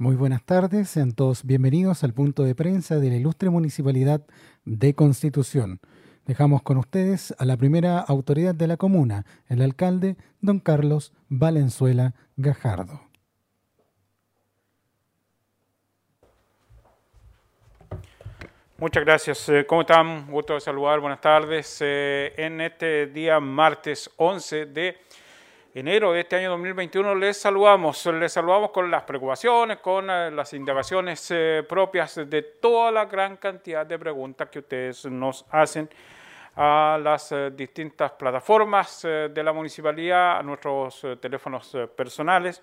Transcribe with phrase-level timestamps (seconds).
[0.00, 4.22] Muy buenas tardes, sean todos bienvenidos al punto de prensa de la ilustre Municipalidad
[4.64, 5.78] de Constitución.
[6.24, 12.14] Dejamos con ustedes a la primera autoridad de la comuna, el alcalde don Carlos Valenzuela
[12.38, 13.02] Gajardo.
[18.78, 19.46] Muchas gracias.
[19.50, 20.30] Eh, ¿Cómo están?
[20.30, 21.00] Gusto de saludar.
[21.00, 21.76] Buenas tardes.
[21.82, 24.96] Eh, en este día martes 11 de
[25.74, 28.04] enero de este año 2021 les saludamos.
[28.06, 31.32] Les saludamos con las preocupaciones, con eh, las indagaciones
[31.68, 35.88] propias de toda la gran cantidad de preguntas que ustedes nos hacen
[36.56, 42.60] a las distintas plataformas de la municipalidad, a nuestros teléfonos personales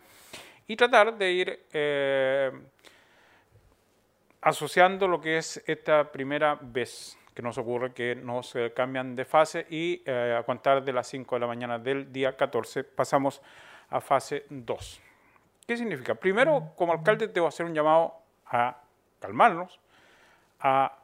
[0.68, 1.60] y tratar de ir
[4.42, 9.24] asociando lo que es esta primera vez que nos ocurre que nos eh, cambian de
[9.24, 13.44] fase y eh, a contar de las 5 de la mañana del día 14 pasamos
[13.92, 15.02] a fase 2.
[15.68, 16.16] ¿Qué significa?
[16.16, 18.16] Primero, como alcalde, debo hacer un llamado
[18.48, 18.82] a
[19.20, 19.80] calmarnos,
[20.62, 20.98] a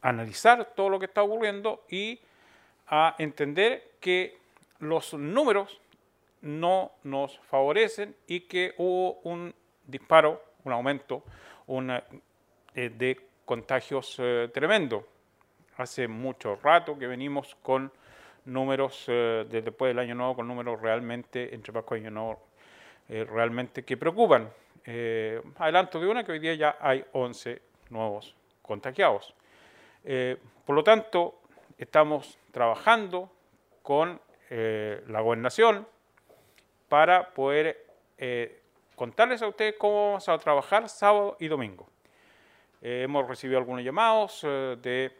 [0.00, 2.20] analizar todo lo que está ocurriendo y
[2.86, 4.38] a entender que
[4.78, 5.80] los números
[6.40, 9.56] no nos favorecen y que hubo un
[9.88, 11.24] disparo, un aumento
[11.66, 12.04] una,
[12.76, 15.06] eh, de contagios eh, tremendo.
[15.76, 17.92] Hace mucho rato que venimos con
[18.44, 22.40] números, eh, desde después del año nuevo, con números realmente, entre Pascua y Año Nuevo,
[23.08, 24.50] realmente que preocupan.
[25.58, 29.34] adelanto de una que hoy día ya hay 11 nuevos contagiados.
[30.64, 31.40] por lo tanto,
[31.76, 33.30] estamos trabajando
[33.82, 35.86] con la gobernación
[36.88, 37.86] para poder
[38.94, 41.91] contarles a ustedes cómo vamos a trabajar sábado y domingo.
[42.84, 45.12] Eh, hemos recibido algunos llamados eh, de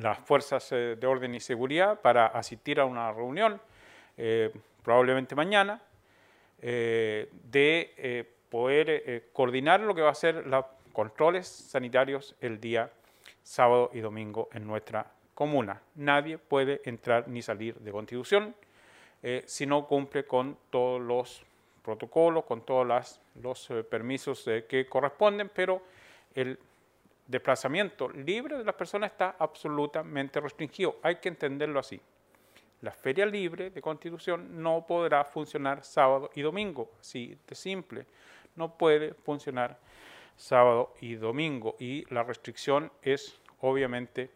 [0.00, 3.60] las fuerzas eh, de orden y seguridad para asistir a una reunión,
[4.82, 5.80] probablemente mañana,
[6.60, 12.90] de poder coordinar lo que va a ser los controles sanitarios el día
[13.44, 15.80] sábado y domingo en nuestra comuna.
[15.94, 18.56] Nadie puede entrar ni salir de Constitución
[19.44, 21.44] si no cumple con todos los
[21.84, 25.80] protocolo, con todos los permisos que corresponden, pero
[26.34, 26.58] el
[27.28, 30.96] desplazamiento libre de las personas está absolutamente restringido.
[31.02, 32.00] Hay que entenderlo así.
[32.80, 38.06] La feria libre de constitución no podrá funcionar sábado y domingo, así de simple.
[38.56, 39.78] No puede funcionar
[40.36, 44.30] sábado y domingo y la restricción es obviamente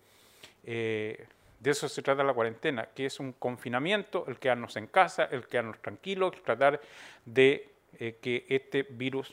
[0.64, 1.26] eh,
[1.62, 5.46] de eso se trata la cuarentena, que es un confinamiento, el quedarnos en casa, el
[5.46, 6.80] quedarnos tranquilos, tratar
[7.24, 7.70] de
[8.00, 9.32] eh, que este virus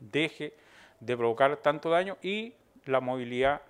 [0.00, 0.52] deje
[1.00, 2.54] de provocar tanto daño y
[2.86, 3.62] la movilidad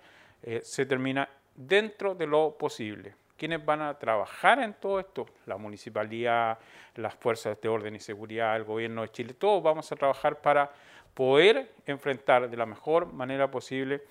[0.43, 3.15] eh, se termina dentro de lo posible.
[3.37, 5.25] ¿Quiénes van a trabajar en todo esto?
[5.45, 6.57] La municipalidad,
[6.95, 10.71] las fuerzas de orden y seguridad, el gobierno de Chile, todos vamos a trabajar para
[11.13, 14.03] poder enfrentar de la mejor manera posible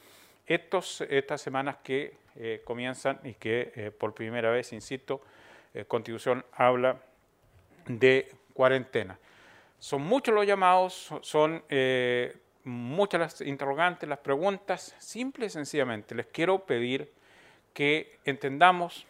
[0.47, 5.23] estos, estas semanas que eh, comienzan y que eh, por primera vez, insisto,
[5.73, 7.01] eh, Constitución habla
[7.87, 9.19] de cuarentena.
[9.79, 11.63] Son muchos los llamados, son
[12.65, 14.95] muchas las interrogantes, las preguntas.
[14.99, 17.13] Simple y sencillamente les quiero pedir
[17.73, 19.07] que entendamos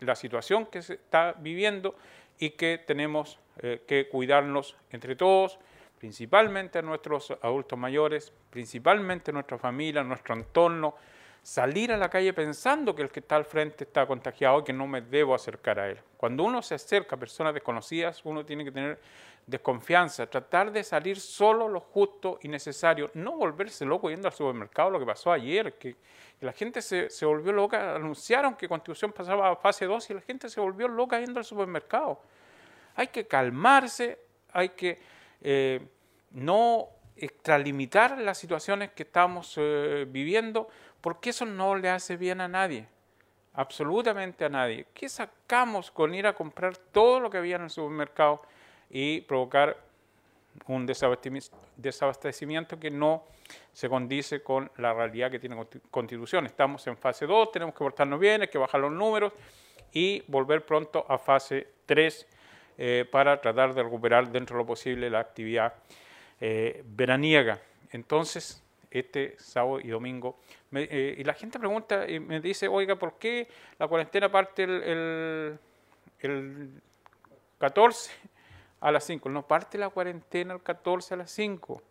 [0.00, 1.94] la situación que se está viviendo
[2.38, 5.58] y que tenemos que cuidarnos entre todos,
[5.98, 10.96] principalmente a nuestros adultos mayores, principalmente a nuestra familia, nuestro entorno,
[11.42, 14.72] salir a la calle pensando que el que está al frente está contagiado y que
[14.72, 15.98] no me debo acercar a él.
[16.16, 18.98] Cuando uno se acerca a personas desconocidas, uno tiene que tener
[19.46, 24.90] desconfianza, tratar de salir solo lo justo y necesario, no volverse loco yendo al supermercado,
[24.90, 25.96] lo que pasó ayer, que,
[26.40, 30.48] la gente se, volvió loca, anunciaron que Constitución pasaba a fase 2 y la gente
[30.48, 32.20] se volvió loca yendo al supermercado.
[32.96, 34.18] Hay que calmarse,
[34.52, 35.00] hay que
[35.40, 35.86] eh,
[36.32, 40.68] no extralimitar las situaciones que estamos eh, viviendo,
[41.00, 42.88] porque eso no le hace bien a nadie,
[43.54, 44.86] absolutamente a nadie.
[44.92, 48.42] ¿Qué sacamos con ir a comprar todo lo que había en el supermercado
[48.92, 49.76] y provocar
[50.68, 53.24] un desabastecimiento que no
[53.72, 55.56] se condice con la realidad que tiene
[55.90, 56.46] Constitución?
[56.46, 59.32] Estamos en fase 2, tenemos que portarnos bien, hay que bajar los números
[59.92, 62.26] y volver pronto a fase 3
[62.78, 65.74] eh, para tratar de recuperar dentro de lo posible la actividad
[66.40, 67.58] eh, veraniega.
[67.90, 68.62] Entonces,
[68.92, 70.38] este sábado y domingo.
[70.72, 75.58] Eh, y la gente pregunta y me dice, oiga, ¿por qué la cuarentena parte el,
[76.20, 76.70] el,
[77.58, 78.10] 14
[78.82, 79.28] a las 5?
[79.30, 81.82] No parte la cuarentena el 14 a las 5.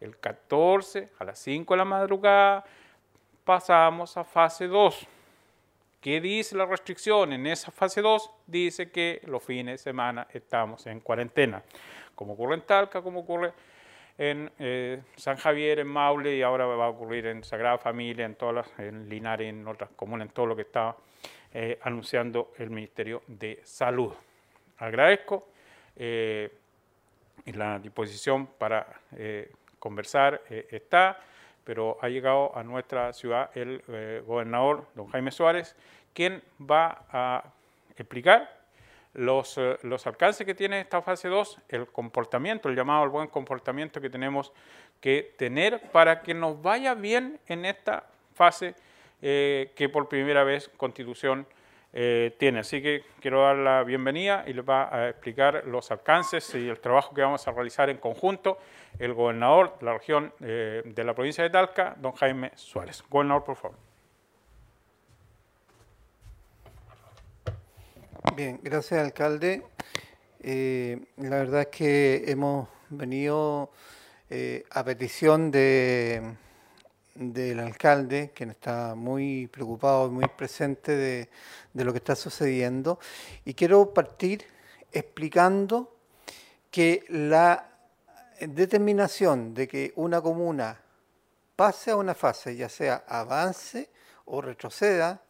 [0.00, 2.64] El 14 a las 5 de la madrugada
[3.44, 5.06] pasamos a fase 2.
[6.00, 7.34] ¿Qué dice la restricción?
[7.34, 11.62] En esa fase 2 dice que los fines de semana estamos en cuarentena.
[12.14, 13.52] como ocurre en Talca, como ocurre
[14.16, 18.34] en eh, San Javier, en Maule, y ahora va a ocurrir en Sagrada Familia, en
[18.34, 20.96] todas las, en Linares, en otras comunas, en todo lo que está
[21.52, 24.12] eh, anunciando el Ministerio de Salud.
[24.78, 25.48] Agradezco
[26.02, 26.50] eh,
[27.44, 28.86] la disposición para
[29.16, 31.20] eh, conversar está,
[31.62, 33.82] pero ha llegado a nuestra ciudad el
[34.26, 35.76] gobernador, don Jaime Suárez,
[36.14, 37.44] quien va a
[37.96, 38.58] explicar
[39.12, 44.00] los, los, alcances que tiene esta fase 2, el comportamiento, el llamado al buen comportamiento
[44.00, 44.52] que tenemos
[45.00, 48.74] que tener para que nos vaya bien en esta fase
[49.22, 51.46] eh, que por primera vez Constitución
[51.92, 52.60] eh, tiene.
[52.60, 56.78] Así que quiero dar la bienvenida y les va a explicar los alcances y el
[56.78, 58.58] trabajo que vamos a realizar en conjunto
[58.98, 63.02] el gobernador de la región eh, de la provincia de Talca, don Jaime Suárez.
[63.08, 63.76] Gobernador, por favor.
[68.36, 69.62] Bien, gracias alcalde.
[70.42, 73.72] la verdad es que hemos venido
[74.70, 76.36] a petición de
[77.20, 81.28] del alcalde, quien está muy preocupado y muy presente de,
[81.74, 82.98] lo que está sucediendo.
[83.44, 84.46] Y quiero partir
[84.90, 85.94] explicando
[86.70, 87.68] que la
[88.40, 90.80] determinación de que una comuna
[91.54, 93.90] pase a una fase, ya sea avance
[94.24, 95.20] o retroceda,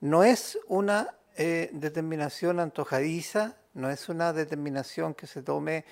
[0.00, 5.84] no es una eh, determinación antojadiza, no es una determinación que se tome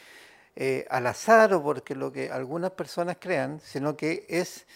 [0.55, 4.67] eh, al azar o porque lo que algunas personas crean, sino que es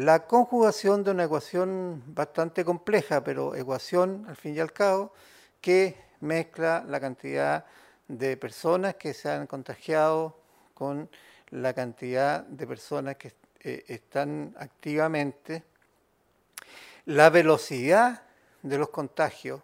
[0.00, 5.12] la conjugación de una ecuación bastante compleja, pero ecuación al fin y al cabo,
[5.60, 7.66] que mezcla la cantidad
[8.08, 10.38] de personas que se han contagiado
[10.72, 11.10] con
[11.50, 15.64] la cantidad de personas que eh, están activamente,
[17.04, 18.22] la velocidad
[18.62, 19.60] de los contagios,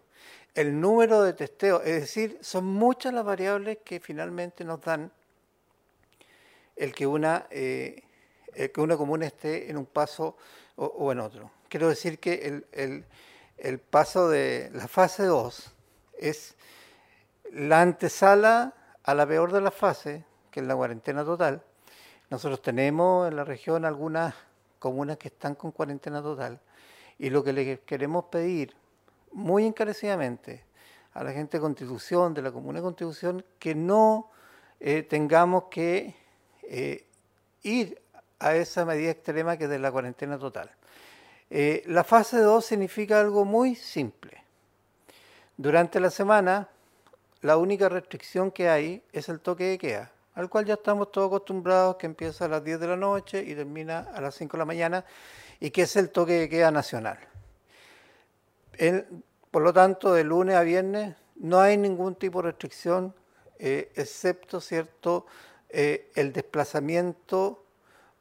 [0.55, 5.11] el número de testeos, es decir, son muchas las variables que finalmente nos dan
[6.77, 8.03] el que una eh,
[8.59, 10.39] eh, que una comuna esté en un paso
[10.77, 11.51] o, en otro.
[11.69, 15.75] Quiero decir que el, paso de la fase 2
[16.19, 16.55] es
[17.53, 18.73] la antesala
[19.03, 21.63] a la peor de las fases, que es la cuarentena total.
[22.31, 24.35] Nosotros tenemos en la región algunas
[24.79, 26.59] comunas que están con cuarentena total
[27.19, 28.75] y lo que le queremos pedir
[29.33, 30.65] muy encarecidamente
[31.13, 34.31] a la gente de Constitución, de la Comuna de Constitución, que no
[34.81, 36.15] eh, tengamos que
[36.63, 37.07] eh,
[37.63, 38.01] ir
[38.39, 40.71] a esa medida extrema que es de la cuarentena total.
[41.51, 44.43] Eh, la fase 2 significa algo muy simple.
[45.57, 46.69] Durante la semana,
[47.43, 51.29] la única restricción que hay es el toque de queda, al cual ya estamos todos
[51.29, 54.59] acostumbrados, que empieza a las 10 de la noche y termina a las 5 de
[54.59, 55.05] la mañana,
[55.61, 57.19] y que es el toque de queda nacional.
[59.51, 63.15] por lo tanto, de lunes a viernes no hay ningún tipo de restricción,
[63.59, 65.27] eh, excepto cierto
[65.71, 67.66] eh, el desplazamiento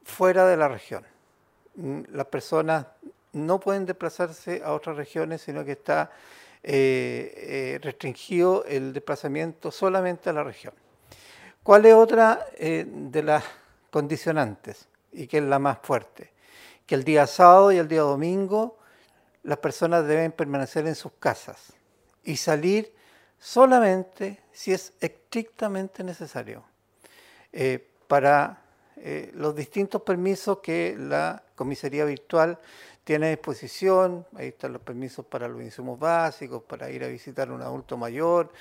[0.06, 1.04] fuera de la región.
[1.76, 2.86] Mm, las personas
[3.34, 6.12] no pueden desplazarse a otras regiones, sino que está
[6.64, 10.74] eh, eh, restringido el desplazamiento solamente a la región.
[11.62, 13.44] ¿Cuál es otra eh, de las
[13.90, 16.32] condicionantes y que es la más fuerte?
[16.86, 18.78] Que el día sábado y el día domingo
[19.44, 21.74] las personas deben permanecer en sus casas
[22.24, 22.94] y salir
[23.38, 26.64] solamente si es estrictamente necesario
[28.08, 28.65] para
[28.98, 32.58] eh, los distintos permisos que la comisaría virtual
[33.04, 34.26] tiene a disposición.
[34.36, 37.98] Ahí están los permisos para los insumos básicos, para ir a visitar a un adulto
[37.98, 38.52] mayor,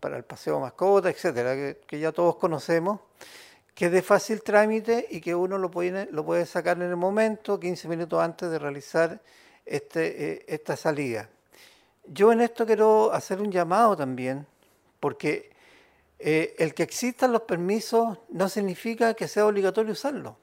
[0.00, 3.00] para el paseo mascota, etcétera, que, ya todos conocemos,
[3.74, 6.96] que es de fácil trámite y que uno lo puede, lo puede sacar en el
[6.96, 9.20] momento, 15 minutos antes de realizar
[9.64, 11.28] este, eh, esta salida.
[12.04, 14.44] Yo en esto quiero hacer un llamado también,
[14.98, 15.51] porque
[16.24, 20.36] eh, el que existan los permisos no significa que sea obligatorio usarlo.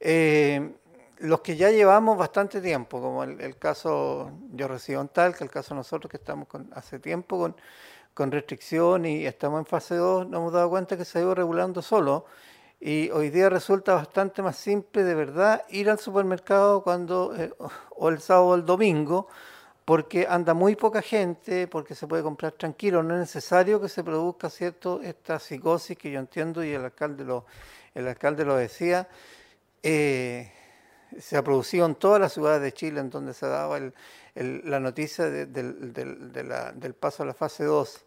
[0.00, 0.74] Eh,
[1.18, 5.50] los que ya llevamos bastante tiempo, como el, caso yo recibo en tal, que el
[5.50, 7.56] caso nosotros que estamos con, hace tiempo con,
[8.12, 11.34] con restricción y estamos en fase 2, nos hemos dado cuenta que se ha ido
[11.34, 12.26] regulando solo
[12.78, 17.50] y hoy día resulta bastante más simple de verdad ir al supermercado cuando eh,
[17.96, 19.28] o el sábado o el domingo
[19.86, 24.02] porque anda muy poca gente, porque se puede comprar tranquilo, no es necesario que se
[24.02, 27.46] produzca cierto esta psicosis que yo entiendo y el alcalde lo,
[27.94, 29.08] el alcalde lo decía,
[29.84, 30.50] eh,
[31.20, 33.78] se ha producido en todas las ciudades de Chile en donde se daba
[34.34, 38.04] la noticia del paso a la fase 2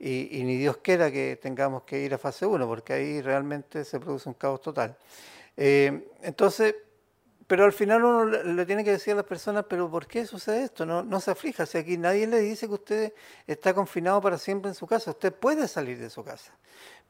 [0.00, 3.98] y, ni Dios quiera que tengamos que ir a fase 1 porque ahí realmente se
[3.98, 4.98] produce un caos total.
[5.56, 6.74] Eh, entonces,
[7.52, 10.64] pero al final uno le, tiene que decir a las personas, pero ¿por qué sucede
[10.64, 10.86] esto?
[10.86, 13.12] No, no se aflija, si aquí nadie le dice que usted
[13.46, 16.54] está confinado para siempre en su casa, usted puede salir de su casa,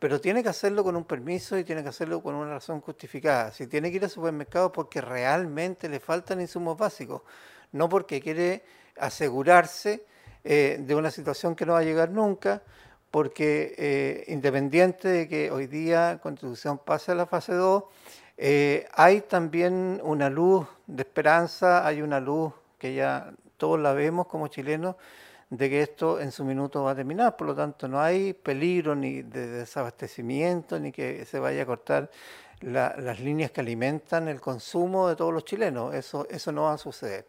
[0.00, 3.52] pero tiene que hacerlo con un permiso y tiene que hacerlo con una razón justificada.
[3.52, 7.22] Si tiene que ir al supermercado porque realmente le faltan insumos básicos,
[7.70, 8.64] no porque quiere
[8.98, 10.04] asegurarse
[10.42, 12.64] eh, de una situación que no va a llegar nunca,
[13.12, 17.84] porque eh, independiente de que hoy día Constitución pase a la fase 2,
[18.44, 24.26] eh, hay también una luz de esperanza, hay una luz que ya todos la vemos
[24.26, 24.96] como chilenos,
[25.48, 27.36] de que esto en su minuto va a terminar.
[27.36, 32.10] Por lo tanto, no hay peligro ni de desabastecimiento, ni que se vaya a cortar
[32.62, 35.94] las líneas que alimentan el consumo de todos los chilenos.
[35.94, 37.28] Eso, eso no va a suceder.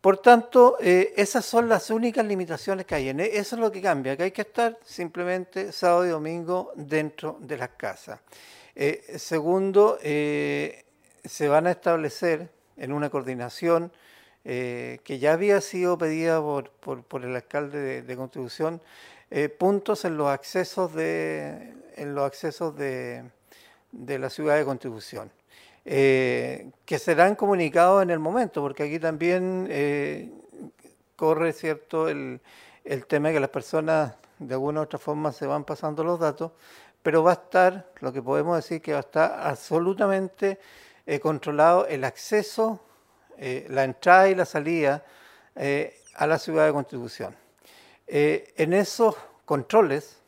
[0.00, 3.08] Por tanto, eh, esas son las únicas limitaciones que hay.
[3.08, 7.56] Eso es lo que cambia, que hay que estar simplemente sábado y domingo dentro de
[7.56, 8.20] las casas.
[8.74, 10.84] Eh, segundo, eh,
[11.24, 13.92] se van a establecer en una coordinación
[14.44, 18.82] que ya había sido pedida por, el alcalde de, Constitución,
[19.56, 23.22] puntos en los accesos de, en los accesos de,
[23.92, 25.30] de la ciudad de Constitución.
[25.84, 30.30] Eh, que serán comunicados en el momento, porque aquí también eh,
[31.16, 32.40] corre cierto el,
[33.08, 36.52] tema de que las personas de alguna u otra forma se van pasando los datos,
[37.02, 40.58] pero va a estar, lo que podemos decir que va a estar absolutamente
[41.06, 42.80] eh, controlado el acceso,
[43.38, 45.04] la entrada y la salida
[46.14, 47.34] a la ciudad de Constitución.
[48.06, 50.22] en esos controles,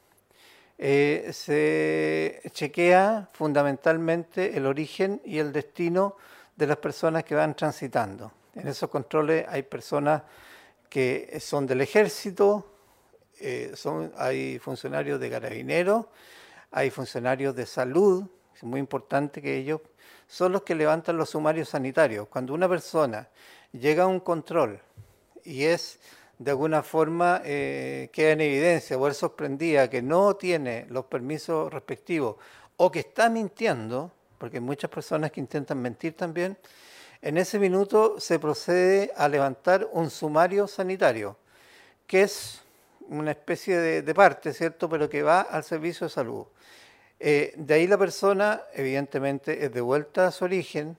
[0.77, 6.17] eh, se chequea fundamentalmente el origen y el destino
[6.57, 8.33] de las personas que van transitando.
[8.55, 10.23] En esos controles hay personas
[10.89, 12.73] que son del ejército,
[13.41, 16.07] eh, son, hay funcionarios de carabineros,
[16.77, 19.81] hay funcionarios de salud, es muy importante que ellos
[20.27, 22.27] son los que levantan los sumarios sanitarios.
[22.27, 23.29] Cuando una persona
[23.71, 24.81] llega a un control
[25.45, 26.01] y es
[26.37, 31.73] de alguna forma eh, queda en evidencia o él sorprendía que no tiene los permisos
[31.73, 32.39] respectivos
[32.77, 36.59] o que está mintiendo, porque hay muchas personas que intentan mentir también,
[37.23, 41.37] en ese minuto se procede a levantar un sumario sanitario,
[42.09, 42.64] que es
[43.09, 46.47] una especie de, parte, ¿cierto?, pero que va al servicio de salud.
[47.21, 50.97] Eh, de ahí la persona, evidentemente, es devuelta a su origen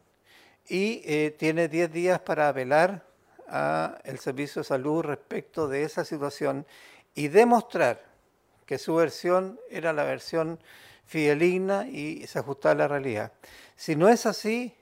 [0.68, 3.06] y eh, tiene 10 días para apelar
[3.48, 6.66] a el servicio de salud respecto de esa situación
[7.14, 8.04] y demostrar
[8.66, 10.60] que su versión era la versión
[11.06, 13.32] fideligna y se ajustaba a la realidad.
[13.76, 14.76] Si no es así,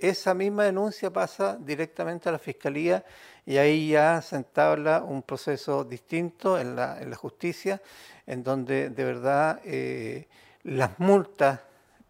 [0.00, 3.04] esa misma denuncia pasa directamente a la Fiscalía
[3.44, 7.80] y ahí ya se entabla un proceso distinto en la, justicia,
[8.26, 10.28] en donde de verdad eh,
[10.64, 11.60] las multas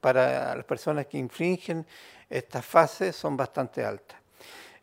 [0.01, 1.87] para las personas que infringen
[2.29, 4.19] estas fases son bastante altas.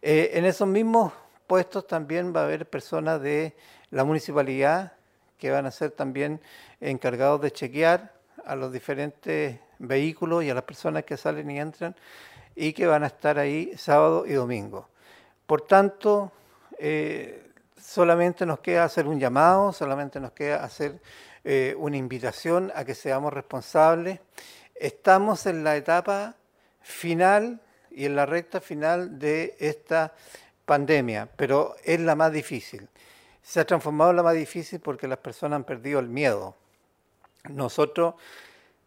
[0.02, 1.14] Eh, en esos mismos
[1.48, 3.56] puestos también va a haber personas de
[3.92, 4.94] la municipalidad
[5.38, 6.42] que van a ser también
[6.80, 8.14] encargados de chequear
[8.46, 11.96] a los diferentes vehículos y a las personas que salen y entran
[12.56, 14.88] y que van a estar ahí sábado y domingo.
[15.46, 16.32] Por tanto,
[16.80, 21.00] eh, solamente nos queda hacer un llamado, solamente nos queda hacer
[21.44, 24.20] eh, una invitación a que seamos responsables.
[24.74, 26.36] Estamos en la etapa
[26.82, 30.14] final y en la recta final de esta
[30.66, 32.88] pandemia, pero es la más difícil.
[33.44, 36.56] Se ha transformado en la más difícil porque las personas han perdido el miedo.
[37.50, 38.16] Nosotros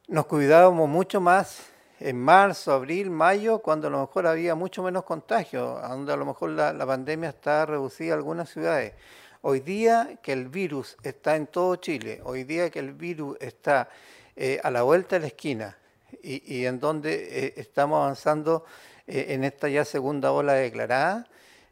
[0.09, 5.05] nos cuidábamos mucho más en marzo, abril, mayo, cuando a lo mejor había mucho menos
[5.05, 8.95] contagio, donde a lo mejor la, pandemia está reducida en algunas ciudades.
[9.43, 13.88] Hoy día que el virus está en todo Chile, hoy día que el virus está
[14.37, 15.78] eh, a la vuelta de la esquina
[16.23, 18.64] y, en donde eh, estamos avanzando
[19.07, 21.26] eh, en esta ya segunda ola declarada,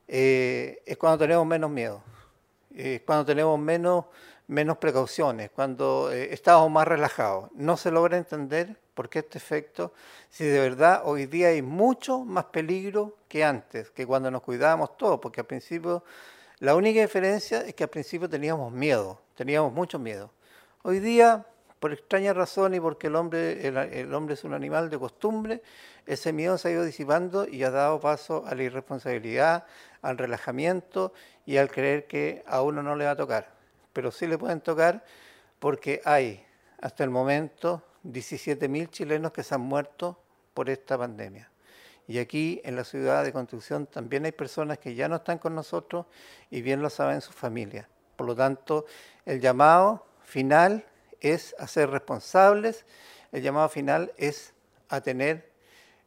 [0.08, 2.02] es cuando tenemos menos miedo,
[2.72, 4.04] es cuando tenemos menos,
[4.46, 7.50] menos precauciones, cuando estamos más relajados.
[7.54, 9.92] No se logra entender por qué este efecto,
[10.30, 14.96] si de verdad hoy día hay mucho más peligro que antes, que cuando nos cuidábamos
[14.96, 16.02] todos, porque al principio
[16.60, 20.32] la única diferencia es que al principio teníamos miedo, teníamos mucho miedo.
[20.82, 21.44] Hoy día
[21.78, 25.62] por extraña razón y porque el hombre, el, hombre es un animal de costumbre,
[26.06, 29.66] ese miedo se ha ido disipando y ha dado paso a la irresponsabilidad,
[30.00, 31.12] al relajamiento
[31.44, 33.50] y al creer que a uno no le va a tocar.
[33.92, 35.04] Pero sí le pueden tocar
[35.58, 36.46] porque hay
[36.80, 37.82] hasta el momento
[38.12, 40.18] 17.000 chilenos que se han muerto
[40.54, 41.50] por esta pandemia.
[42.08, 45.54] Y aquí en la ciudad de Constitución también hay personas que ya no están con
[45.54, 46.06] nosotros
[46.50, 47.86] y bien lo saben sus familias.
[48.16, 48.86] Por lo tanto,
[49.24, 50.86] el llamado final
[51.20, 52.86] es a ser responsables,
[53.32, 54.54] el llamado final es
[54.88, 55.50] a tener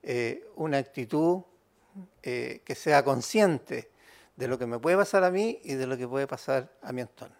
[0.04, 1.42] eh, una actitud
[2.24, 3.90] eh, que sea consciente
[4.38, 6.94] de lo que me puede pasar a mí y de lo que puede pasar a
[6.94, 7.39] mi entorno.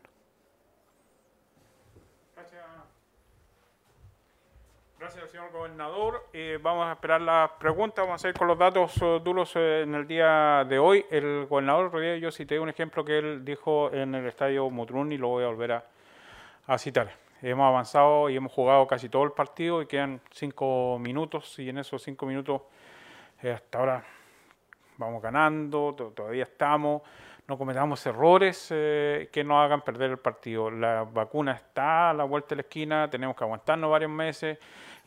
[5.52, 6.28] Gobernador.
[6.34, 8.06] Eh, vamos a esperar las preguntas.
[8.06, 11.06] Vamos a ir con los datos eh, duros eh, en el día de hoy.
[11.10, 15.18] El gobernador Rodríguez, yo cité un ejemplo que él dijo en el estadio Mutrún y
[15.18, 15.86] lo voy a volver a,
[16.68, 17.12] a, citar.
[17.42, 21.78] Hemos avanzado y hemos jugado casi todo el partido y quedan cinco minutos y en
[21.78, 22.62] esos cinco minutos
[23.42, 24.04] hasta ahora
[24.98, 27.02] vamos ganando, todavía estamos
[27.50, 30.70] no cometamos errores eh, que nos hagan perder el partido.
[30.70, 34.60] La vacuna está a la vuelta de la esquina, tenemos que aguantarnos varios meses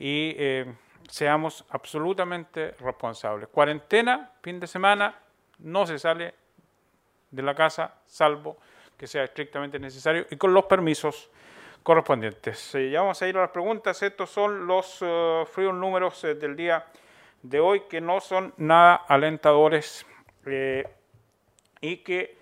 [0.03, 0.67] y eh,
[1.09, 3.49] seamos absolutamente responsables.
[3.51, 5.17] Cuarentena, fin de semana,
[5.61, 6.35] no se sale
[7.31, 8.57] de la casa, salvo
[8.97, 11.31] que sea estrictamente necesario y con los permisos
[11.85, 12.75] correspondientes.
[12.75, 14.03] Eh, ya vamos a ir a las preguntas.
[14.03, 14.99] Estos son los
[15.53, 16.85] fríos números del día
[17.43, 20.05] de hoy que no son nada alentadores
[21.81, 22.37] y que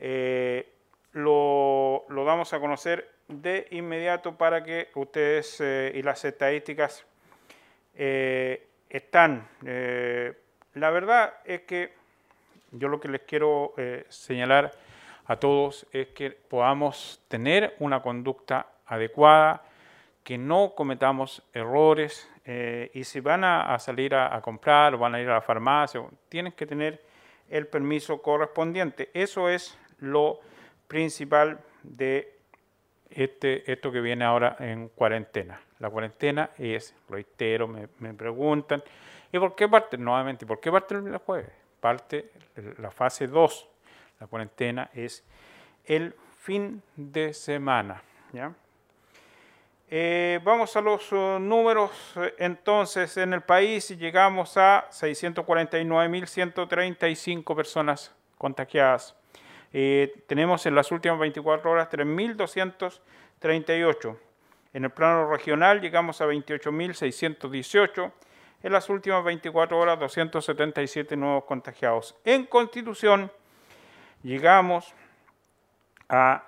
[0.00, 0.68] eh,
[1.12, 7.04] lo, lo, damos a conocer de inmediato para que ustedes eh, y las estadísticas
[7.94, 9.48] eh, están.
[10.74, 11.92] la verdad es que
[12.72, 13.74] yo lo que les quiero
[14.08, 14.72] señalar
[15.26, 19.62] a todos es que podamos tener una conducta adecuada,
[20.22, 22.28] que no cometamos errores
[22.92, 26.02] y si van a, salir a, a, comprar o van a ir a la farmacia,
[26.28, 27.02] tienen que tener
[27.48, 29.10] el permiso correspondiente.
[29.14, 30.40] Eso es lo
[30.88, 32.33] principal de
[33.14, 35.60] este, esto que viene ahora en cuarentena.
[35.78, 38.82] La cuarentena es, reitero, me, me preguntan,
[39.32, 39.98] ¿y por qué parte?
[39.98, 41.50] Nuevamente, ¿por qué parte el jueves?
[41.80, 42.30] Parte
[42.78, 43.68] la fase 2.
[44.20, 45.24] La cuarentena es
[45.84, 48.02] el fin de semana.
[48.32, 48.54] ¿ya?
[49.90, 51.90] Eh, vamos a los uh, números.
[52.38, 59.14] Entonces, en el país llegamos a 649.135 personas contagiadas.
[59.76, 64.16] Eh, tenemos en las últimas 24 horas 3.238.
[64.72, 68.12] En el plano regional llegamos a 28.618.
[68.62, 72.14] En las últimas 24 horas 277 nuevos contagiados.
[72.24, 73.32] En Constitución
[74.22, 74.94] llegamos
[76.08, 76.44] a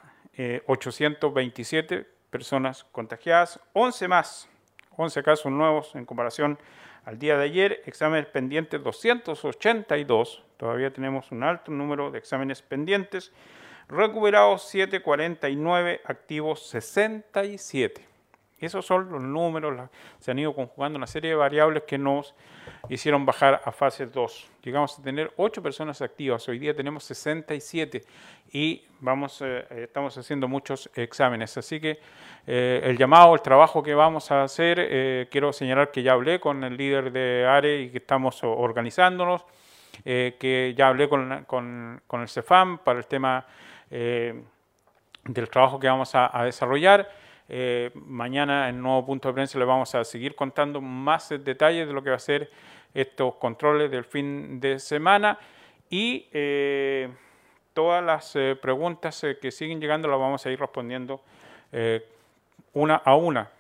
[0.66, 4.48] 827 eh, personas contagiadas, 11 más,
[4.96, 6.60] 11 casos nuevos en comparación
[7.06, 13.30] al día de ayer, exámenes pendientes 282, todavía tenemos un alto número de exámenes pendientes,
[13.88, 18.15] recuperados 749, activos 67.
[18.58, 22.34] Esos son los números, se han ido conjugando una serie de variables que nos
[22.88, 24.50] hicieron bajar a fase 2.
[24.62, 28.02] Llegamos a tener 8 personas activas, hoy día tenemos 67
[28.52, 31.54] y vamos, eh, estamos haciendo muchos exámenes.
[31.58, 32.00] Así que
[32.46, 36.40] eh, el llamado, el trabajo que vamos a hacer, eh, quiero señalar que ya hablé
[36.40, 39.44] con el líder de ARE y que estamos organizándonos,
[40.02, 43.46] que ya hablé con, con, con, el CEFAM para el tema
[43.90, 44.44] del
[45.50, 47.25] trabajo que vamos a desarrollar.
[47.48, 51.92] Eh, mañana en nuevo punto de prensa le vamos a seguir contando más detalles de
[51.92, 52.50] lo que va a ser
[52.92, 55.38] estos controles del fin de semana
[55.88, 57.08] y eh,
[57.72, 61.20] todas las eh, preguntas que siguen llegando las vamos a ir respondiendo
[62.72, 63.50] una a una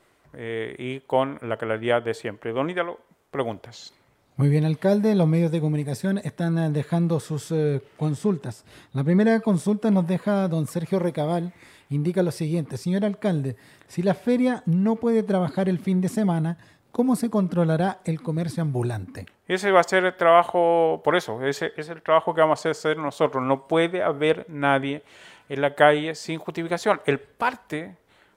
[0.78, 2.52] y con la claridad de siempre.
[2.52, 2.98] Don Ítalo,
[3.30, 3.92] preguntas.
[4.36, 5.14] Muy bien, alcalde.
[5.14, 7.52] Los medios de comunicación están dejando sus
[7.96, 8.64] consultas.
[8.92, 11.52] La primera consulta nos deja don Sergio Recabal
[11.90, 16.58] indica lo siguiente, señor alcalde, si la feria no puede trabajar el fin de semana,
[16.92, 19.26] ¿cómo se controlará el comercio ambulante?
[19.46, 22.70] Ese va a ser el trabajo, por eso, ese es el trabajo que vamos a
[22.70, 23.42] hacer nosotros.
[23.44, 25.02] No puede haber nadie
[25.48, 27.00] en la calle sin justificación.
[27.06, 27.94] El parte,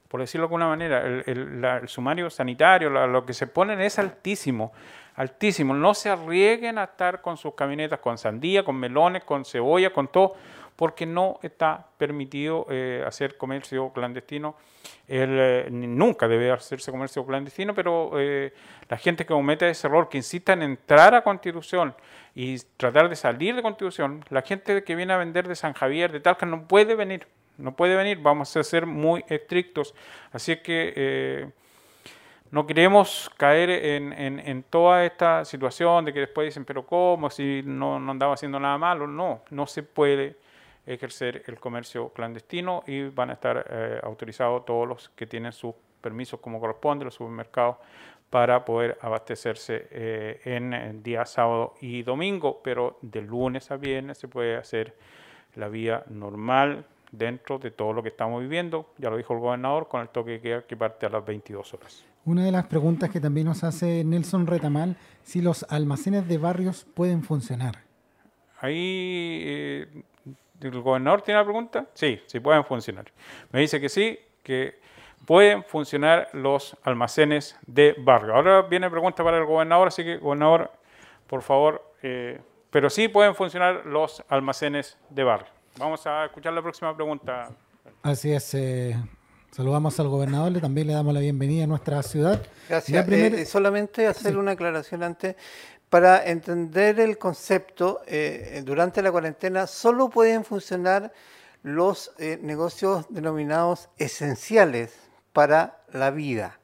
[0.08, 4.72] por decirlo de alguna manera, el, sumario sanitario, lo que se ponen es altísimo,
[5.20, 5.74] altísimo.
[5.74, 10.08] No se arriesguen a estar con sus camionetas con sandía, con melones, con cebolla, con
[10.08, 10.36] todo
[10.76, 14.56] porque no está permitido eh, hacer comercio clandestino.
[15.06, 18.54] Eh, nunca debe hacerse comercio clandestino, pero eh,
[18.88, 21.94] la gente que comete ese error, que insista en entrar a Constitución
[22.34, 26.12] y tratar de salir de Constitución, la gente que viene a vender de San Javier,
[26.12, 27.26] de Talca, no puede venir,
[27.58, 29.94] no puede venir, vamos a ser muy estrictos.
[30.32, 31.52] Así que
[32.50, 37.30] no queremos caer en, toda esta situación de que después dicen, pero ¿cómo?
[37.30, 39.06] Si no, no andaba haciendo nada malo.
[39.06, 40.36] No, no se puede
[40.84, 45.74] ejercer el comercio clandestino y van a estar eh, autorizados todos los que tienen sus
[46.00, 47.76] permisos como corresponde, los supermercados,
[48.30, 54.18] para poder abastecerse eh, en el día sábado y domingo, pero de lunes a viernes
[54.18, 54.96] se puede hacer
[55.54, 59.88] la vía normal dentro de todo lo que estamos viviendo, ya lo dijo el gobernador,
[59.88, 62.09] con el toque que, que parte a las 22 horas.
[62.24, 66.86] Una de las preguntas que también nos hace Nelson Retamal, si los almacenes de barrios
[66.94, 67.82] pueden funcionar.
[68.60, 70.02] ahí eh,
[70.60, 71.86] el gobernador tiene la pregunta.
[71.94, 73.06] Sí, sí pueden funcionar.
[73.50, 74.78] Me dice que sí, que
[75.26, 78.34] pueden funcionar los almacenes de barrio.
[78.34, 80.70] Ahora viene pregunta para el gobernador, así que gobernador,
[81.26, 85.48] por favor, eh, pero sí pueden funcionar los almacenes de barrio.
[85.78, 87.48] Vamos a escuchar la próxima pregunta.
[88.02, 88.54] Así es.
[88.54, 88.96] Eh,
[89.50, 92.42] saludamos al gobernador, y también le damos la bienvenida a nuestra ciudad.
[92.68, 93.08] Gracias.
[93.08, 95.36] Eh, solamente hacer una aclaración antes.
[95.88, 98.00] Para entender el concepto,
[98.62, 101.12] durante la cuarentena solo pueden funcionar
[101.64, 104.94] los negocios denominados esenciales
[105.32, 106.60] para la vida.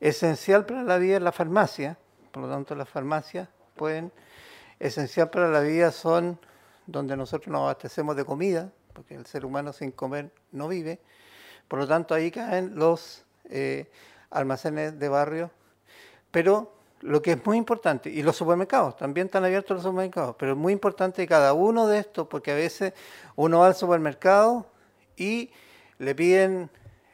[0.00, 1.98] Esencial para la vida es la farmacia,
[2.30, 4.12] por lo tanto las farmacias pueden
[4.80, 6.38] esencial para la vida son
[6.86, 11.00] donde nosotros nos abastecemos de comida, porque el ser humano sin comer no vive.
[11.72, 13.90] Por lo tanto, ahí caen los eh,
[14.28, 15.50] almacenes de barrio.
[16.30, 20.52] Pero lo que es muy importante, y los supermercados, también están abiertos los supermercados, pero
[20.52, 22.92] es muy importante cada uno de estos, porque a veces
[23.36, 24.66] uno va al supermercado
[25.16, 25.50] y
[25.96, 26.68] le piden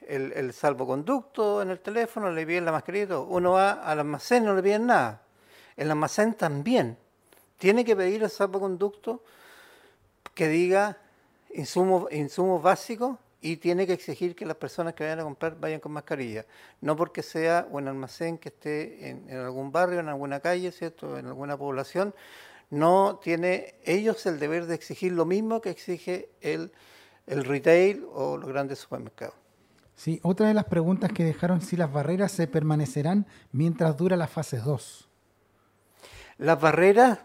[0.08, 4.46] el, el salvoconducto en el teléfono, le piden la mascarilla, uno va al almacén y
[4.46, 5.22] no le piden nada.
[5.76, 6.98] El almacén también
[7.58, 9.22] tiene que pedir el salvoconducto
[10.34, 10.98] que diga
[11.54, 15.80] insumos, insumos básicos y tiene que exigir que las personas que vayan a comprar vayan
[15.80, 16.44] con mascarilla.
[16.80, 21.18] No porque sea un almacén que esté en, algún barrio, en alguna calle, ¿cierto?
[21.18, 22.14] en alguna población,
[22.70, 26.72] no tiene ellos el deber de exigir lo mismo que exige el,
[27.26, 29.34] el retail o los grandes supermercados.
[29.94, 34.28] Sí, otra de las preguntas que dejaron si las barreras se permanecerán mientras dura la
[34.28, 35.08] fase 2.
[36.38, 37.18] Las barreras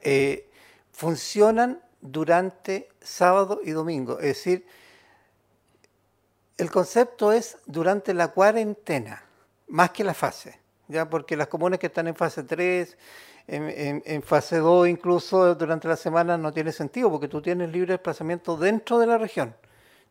[0.00, 0.48] eh,
[0.92, 4.18] funcionan durante sábado y domingo.
[4.18, 4.66] Es decir,
[6.56, 9.24] el concepto es durante la cuarentena,
[9.68, 11.08] más que la fase, ¿ya?
[11.08, 12.96] porque las comunas que están en fase 3,
[13.46, 18.56] en, fase 2 incluso durante la semana no tiene sentido, porque tú tienes libre desplazamiento
[18.56, 19.54] dentro de la región.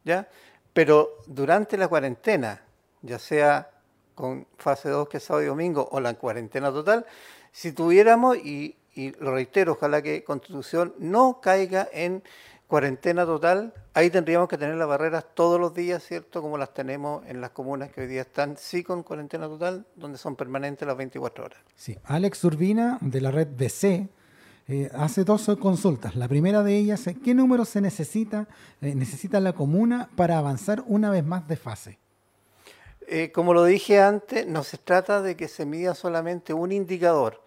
[0.03, 0.27] ¿ya?
[0.73, 2.61] Pero durante la cuarentena,
[3.01, 3.71] ya sea
[4.13, 7.05] con fase 2 que es sábado y domingo o la cuarentena total,
[7.51, 12.23] si tuviéramos, y y lo reitero, ojalá que Constitución no caiga en
[12.73, 16.41] cuarentena total, ahí tendríamos que tener las barreras todos los días, ¿cierto?
[16.41, 20.17] Como las tenemos en las comunas que hoy día están sí con cuarentena total, donde
[20.17, 21.59] son permanentes las 24 horas.
[21.75, 24.09] Sí, Alex Urbina de la red DC
[24.67, 26.15] eh, hace dos consultas.
[26.15, 28.47] La primera de ellas es ¿qué número se necesita,
[28.81, 31.99] eh, necesita la comuna para avanzar una vez más de fase?
[33.07, 37.43] Eh, como lo dije antes, no se trata de que se mida solamente un indicador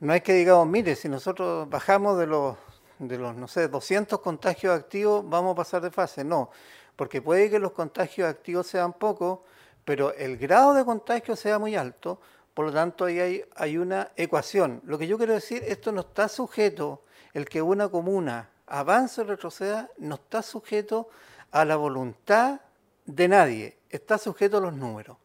[0.00, 2.56] no es que digamos, mire, si nosotros bajamos de los,
[3.00, 6.22] de los, no sé, 200 contagios activos, vamos a pasar de fase.
[6.22, 6.50] No,
[6.96, 9.40] porque puede que los contagios activos sean pocos,
[9.84, 12.20] pero el grado de contagio sea muy alto,
[12.52, 14.82] por lo tanto ahí hay, hay una ecuación.
[14.84, 19.24] Lo que yo quiero decir, esto no está sujeto, el que una comuna avance o
[19.24, 21.08] retroceda, no está sujeto
[21.50, 22.60] a la voluntad
[23.06, 25.16] de nadie, está sujeto a los números,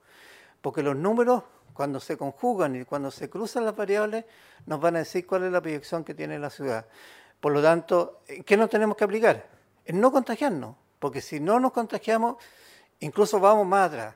[0.62, 1.44] porque los números
[1.76, 4.24] cuando se conjugan y cuando se cruzan las variables,
[4.66, 6.88] nos van a decir cuál es la proyección que tiene la ciudad.
[7.46, 9.48] Por lo tanto, ¿qué nos tenemos que aplicar?
[9.86, 12.38] En no contagiarnos, porque si no nos contagiamos,
[13.02, 14.16] incluso vamos más atrás.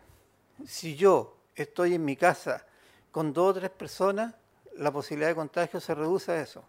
[0.66, 2.66] Si yo estoy en mi casa
[3.12, 4.34] con dos o tres personas,
[4.78, 6.64] la posibilidad de contagio se reduce a eso.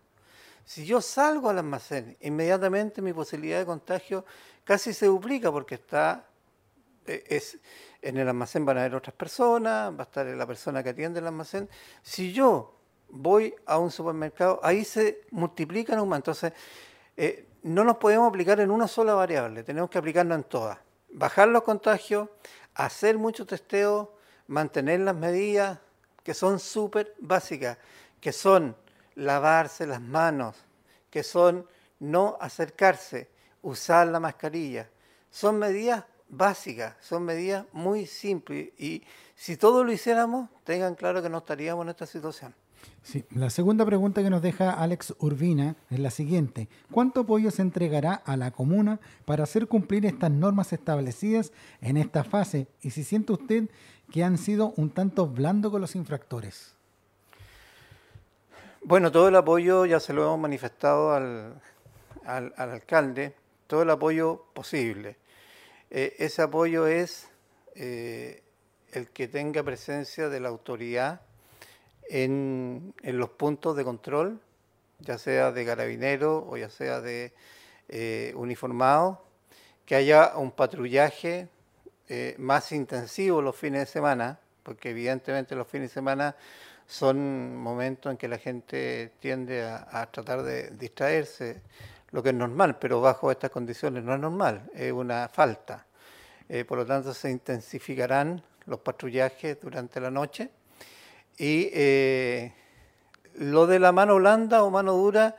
[0.67, 4.27] Si yo salgo al almacén, inmediatamente mi posibilidad de contagio
[4.63, 6.27] casi se duplica porque está
[7.07, 7.59] eh, es,
[8.03, 11.21] en el almacén van a haber otras personas, va a estar la persona que atiende
[11.21, 11.71] el almacén.
[12.03, 12.80] Si yo
[13.11, 16.19] voy a un supermercado, ahí se multiplican más.
[16.19, 16.53] Entonces,
[17.17, 20.79] eh, no nos podemos aplicar en una sola variable, tenemos que aplicarnos en todas.
[21.13, 22.29] Bajar los contagios,
[22.75, 24.15] hacer mucho testeo,
[24.47, 25.79] mantener las medidas
[26.23, 27.79] que son súper básicas,
[28.21, 28.77] que son
[29.15, 30.57] lavarse las manos,
[31.11, 31.67] que son
[31.99, 33.29] no acercarse,
[33.63, 34.89] usar la mascarilla.
[35.31, 41.29] Son medidas básicas, son medidas muy simples y si todos lo hiciéramos, tengan claro que
[41.29, 42.55] no estaríamos en esta situación.
[43.31, 46.69] La segunda pregunta que nos deja Alex Urbina es la siguiente.
[46.93, 52.23] ¿Cuánto apoyo se entregará a la comuna para hacer cumplir estas normas establecidas en esta
[52.23, 52.69] fase?
[52.83, 53.69] Y si siente usted
[54.13, 56.75] que han sido un tanto blando con los infractores.
[58.83, 61.61] Bueno, todo el apoyo ya se lo hemos manifestado al,
[62.25, 63.35] al alcalde,
[63.67, 65.17] todo el apoyo posible.
[65.91, 67.29] Eh, ese apoyo es
[67.75, 68.43] eh,
[68.93, 71.21] el que tenga presencia de la autoridad
[72.11, 74.41] en, los puntos de control,
[74.99, 77.33] ya sea de carabinero o ya sea de
[77.89, 79.25] eh, uniformado,
[79.87, 81.49] que haya un patrullaje
[82.39, 86.35] más intensivo los fines de semana, porque evidentemente los fines de semana
[86.91, 91.63] son momentos en que la gente tiende a, tratar de distraerse,
[92.11, 95.87] lo que es normal, pero bajo estas condiciones no es normal, es una falta.
[96.49, 100.51] Eh, por lo tanto, se intensificarán los patrullajes durante la noche.
[101.41, 102.53] Y eh,
[103.37, 105.37] lo de la mano blanda o mano dura,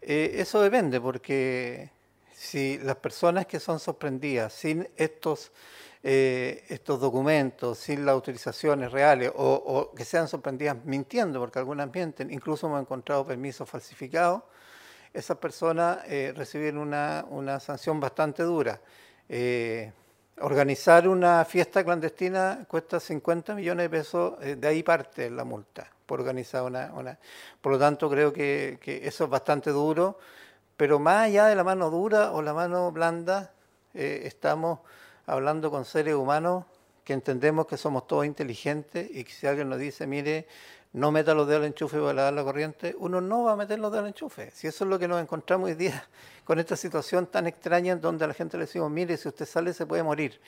[0.00, 1.90] eh, eso depende, porque
[2.32, 5.52] si las personas que son sorprendidas sin estos
[6.04, 12.32] eh, estos documentos sin las autorizaciones reales o, que sean sorprendidas mintiendo, porque algunas mienten,
[12.32, 14.42] incluso hemos encontrado permisos falsificados,
[15.12, 18.80] esas personas eh, reciben una, sanción bastante dura.
[20.42, 26.20] Organizar una fiesta clandestina cuesta 50 millones de pesos, de ahí parte la multa por
[26.20, 26.90] organizar una...
[27.60, 30.18] por lo tanto, creo que, que, eso es bastante duro,
[30.76, 33.52] pero más allá de la mano dura o la mano blanda,
[33.94, 34.80] estamos
[35.26, 36.64] hablando con seres humanos
[37.04, 40.46] que entendemos que somos todos inteligentes y que si alguien nos dice, mire,
[40.92, 43.78] no meta los dedos al enchufe para dar la corriente, uno no va a meter
[43.78, 44.50] los dedos al enchufe.
[44.52, 46.06] Si eso es lo que nos encontramos hoy día
[46.44, 49.46] con esta situación tan extraña en donde a la gente le decimos, mire, si usted
[49.46, 50.40] sale se puede morir.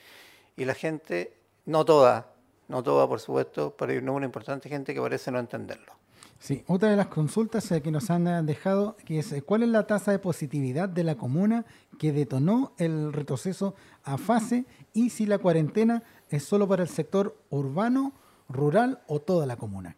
[0.56, 2.32] Y la gente, no toda,
[2.68, 5.94] no toda por supuesto, pero hay una importante gente que parece no entenderlo.
[6.38, 10.10] Sí, otra de las consultas que nos han dejado que es cuál es la tasa
[10.10, 11.64] de positividad de la comuna
[11.98, 17.37] que detonó el retroceso a fase y si la cuarentena es solo para el sector
[17.50, 18.12] urbano,
[18.48, 19.96] rural o toda la comuna.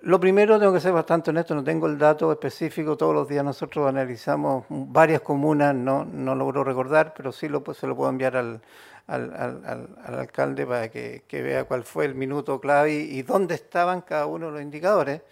[0.00, 3.42] Lo primero, tengo que ser bastante honesto, no tengo el dato específico, todos los días
[3.42, 8.36] nosotros analizamos varias comunas, no, no logro recordar, pero sí lo, se lo puedo enviar
[8.36, 8.60] al,
[9.06, 14.46] al, alcalde para que, vea cuál fue el minuto clave y, dónde estaban cada uno
[14.46, 15.22] de los indicadores.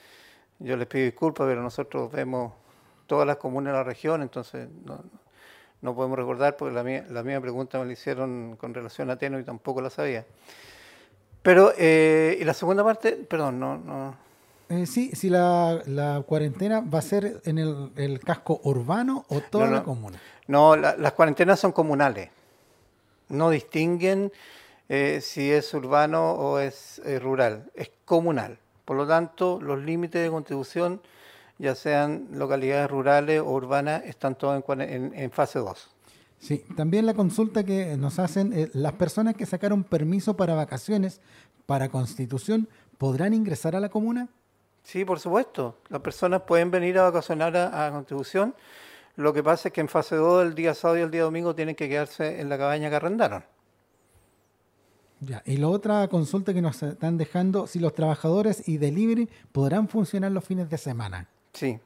[0.58, 2.52] Yo les pido disculpas, pero nosotros vemos
[3.06, 5.02] todas las comunas de la región, entonces no,
[5.94, 9.44] podemos recordar porque la, la misma pregunta me la hicieron con relación a Teno y
[9.44, 10.24] tampoco la sabía.
[11.42, 13.78] Pero, eh, y la segunda parte, perdón, no...
[13.78, 14.16] no
[14.68, 19.82] eh, sí, si la, cuarentena va a ser en el, casco urbano o toda la
[19.82, 20.18] comuna.
[20.46, 22.30] No, las cuarentenas son comunales
[23.32, 24.30] no distinguen
[24.88, 28.58] eh, si es urbano o es eh, rural, es comunal.
[28.84, 31.00] Por lo tanto, los límites de contribución,
[31.62, 35.90] ya sean localidades rurales o urbanas, están todos en, fase 2.
[36.38, 41.20] Sí, también la consulta que nos hacen, eh, las personas que sacaron permiso para vacaciones
[41.64, 44.28] para constitución, ¿podrán ingresar a la comuna?
[44.82, 45.78] Sí, por supuesto.
[45.88, 48.54] Las personas pueden venir a vacacionar a, a contribución
[49.16, 51.54] lo que pasa es que en fase 2, el día sábado y el día domingo,
[51.54, 53.44] tienen que quedarse en la cabaña que arrendaron.
[55.20, 59.88] Ya, y la otra consulta que nos están dejando, si los trabajadores y delivery podrán
[59.88, 61.28] funcionar los fines de semana.
[61.52, 61.78] Sí,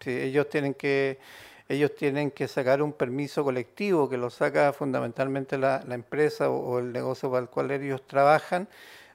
[0.00, 1.18] sí ellos tienen que
[1.68, 6.92] ellos tienen que sacar un permiso colectivo que lo saca fundamentalmente la, empresa o, el
[6.92, 8.68] negocio para el cual ellos trabajan,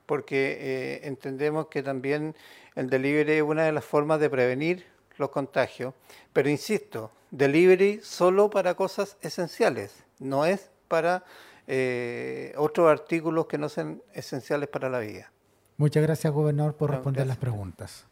[0.06, 2.36] porque eh, entendemos que también
[2.76, 4.86] el delivery es una de las formas de prevenir
[5.18, 5.94] los contagios.
[6.34, 11.24] Pero insisto, delivery solo para cosas esenciales, no es para
[11.68, 15.32] eh, otros artículos que no sean esenciales para la vida.
[15.78, 18.06] Muchas gracias, gobernador, por responder las preguntas.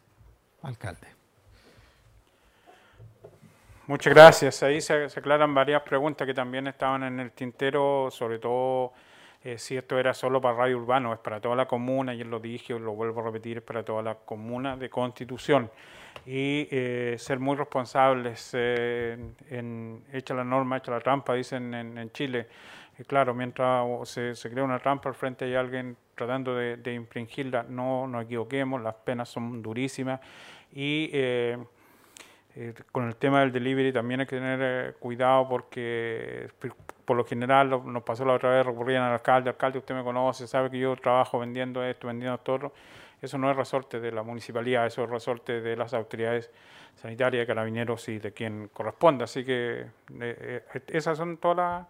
[0.62, 1.19] Alcalde.
[3.90, 4.62] Muchas gracias.
[4.62, 8.92] Ahí se, aclaran varias preguntas que también estaban en el tintero, sobre todo
[9.42, 12.38] eh, si esto era solo para Radio Urbano, es para toda la comuna, él lo
[12.38, 15.72] dije, lo vuelvo a repetir, es para toda la comuna de Constitución
[16.24, 19.18] y eh, ser muy responsables eh,
[19.50, 22.46] en echa la norma, echa la trampa, dicen en, Chile.
[22.96, 27.64] Y claro, mientras se, crea una trampa al frente hay alguien tratando de, de infringirla,
[27.64, 30.20] no nos equivoquemos, las penas son durísimas
[30.72, 31.10] y
[32.56, 36.48] eh, con el tema del delivery también hay que tener cuidado porque
[37.04, 40.46] por lo general nos pasó la otra vez, recurrían al alcalde, alcalde usted me conoce,
[40.46, 42.72] sabe que yo trabajo vendiendo esto, vendiendo todo
[43.22, 46.50] eso no es resorte de la municipalidad, eso es resorte de las autoridades
[46.96, 49.24] sanitarias, carabineros y de quien corresponda.
[49.24, 49.88] Así que eh,
[50.74, 51.86] eh, esas son todas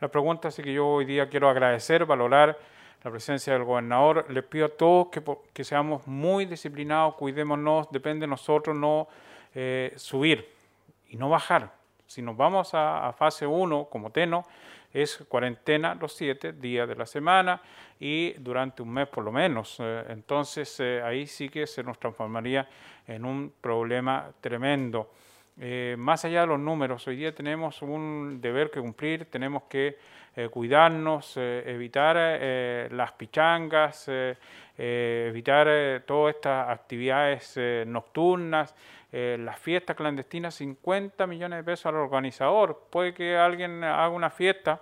[0.00, 0.54] las, preguntas.
[0.54, 2.58] Así que yo hoy día quiero agradecer, valorar
[3.02, 4.24] la presencia del gobernador.
[4.30, 9.06] Les pido a todos que, que seamos muy disciplinados, cuidémonos, depende de nosotros no
[9.54, 10.48] eh, subir
[11.08, 11.74] y no bajar.
[12.06, 14.46] Si nos vamos a, a fase 1 como TENO,
[14.92, 17.60] es cuarentena los siete días de la semana
[18.00, 19.76] y durante un mes por lo menos.
[19.80, 22.68] Eh, entonces eh, ahí sí que se nos transformaría
[23.06, 25.12] en un problema tremendo.
[25.60, 29.98] Eh, más allá de los números, hoy día tenemos un deber que cumplir, tenemos que
[30.50, 32.16] cuidarnos, evitar
[32.92, 34.08] las pichangas,
[34.76, 38.74] evitar todas estas actividades nocturnas,
[39.12, 42.86] las fiestas clandestinas, 50 millones de pesos al organizador.
[42.90, 44.80] Puede que alguien haga una fiesta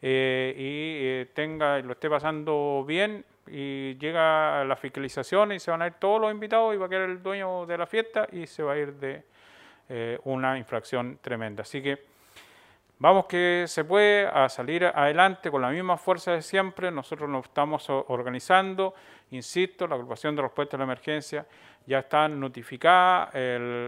[0.00, 5.82] eh, y eh, tenga, lo esté pasando bien y llega la fiscalización y se van
[5.82, 8.46] a ir todos los invitados y va a quedar el dueño de la fiesta y
[8.46, 9.24] se va a ir de
[9.88, 11.62] eh, una infracción tremenda.
[11.62, 11.98] Así que
[12.98, 16.90] vamos que se puede a salir adelante con la misma fuerza de siempre.
[16.90, 18.94] Nosotros nos estamos organizando,
[19.30, 21.46] insisto, la agrupación de respuesta a la emergencia
[21.88, 23.30] ya está notificada,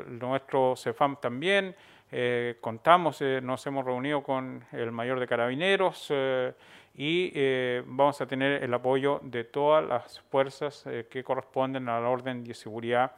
[0.09, 1.77] nuestro CEFAM también.
[2.11, 6.53] Eh, contamos, eh, nos hemos reunido con el mayor de carabineros eh,
[6.95, 12.43] y vamos a tener el apoyo de todas las fuerzas que corresponden a la orden
[12.43, 13.13] de seguridad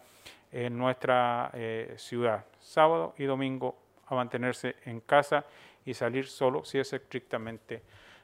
[0.51, 1.51] en nuestra
[1.97, 2.45] ciudad.
[2.61, 3.77] Sábado y domingo
[4.07, 5.45] a mantenerse en casa
[5.85, 7.83] y salir solo si es estrictamente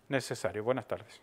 [0.09, 0.65] necesario.
[0.65, 1.21] Buenas tardes.